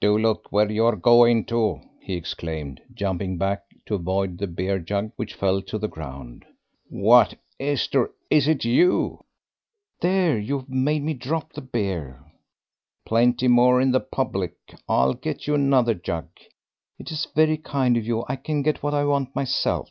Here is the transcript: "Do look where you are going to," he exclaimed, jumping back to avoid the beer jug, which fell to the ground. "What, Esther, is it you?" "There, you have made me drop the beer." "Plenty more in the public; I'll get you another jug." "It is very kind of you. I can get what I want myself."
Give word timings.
"Do 0.00 0.16
look 0.16 0.52
where 0.52 0.70
you 0.70 0.84
are 0.86 0.94
going 0.94 1.46
to," 1.46 1.80
he 2.00 2.14
exclaimed, 2.14 2.80
jumping 2.94 3.38
back 3.38 3.64
to 3.86 3.96
avoid 3.96 4.38
the 4.38 4.46
beer 4.46 4.78
jug, 4.78 5.10
which 5.16 5.34
fell 5.34 5.60
to 5.62 5.78
the 5.78 5.88
ground. 5.88 6.44
"What, 6.90 7.34
Esther, 7.58 8.12
is 8.30 8.46
it 8.46 8.64
you?" 8.64 9.24
"There, 10.00 10.38
you 10.38 10.58
have 10.60 10.68
made 10.68 11.02
me 11.02 11.12
drop 11.14 11.54
the 11.54 11.60
beer." 11.60 12.22
"Plenty 13.04 13.48
more 13.48 13.80
in 13.80 13.90
the 13.90 13.98
public; 13.98 14.54
I'll 14.88 15.14
get 15.14 15.48
you 15.48 15.56
another 15.56 15.94
jug." 15.94 16.28
"It 17.00 17.10
is 17.10 17.26
very 17.34 17.56
kind 17.58 17.96
of 17.96 18.06
you. 18.06 18.22
I 18.28 18.36
can 18.36 18.62
get 18.62 18.80
what 18.80 18.94
I 18.94 19.04
want 19.04 19.34
myself." 19.34 19.90